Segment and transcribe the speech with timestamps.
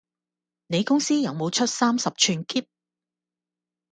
[0.65, 2.65] 你公司有冇出三十吋喼？